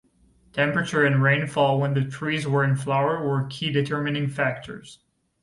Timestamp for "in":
2.63-2.75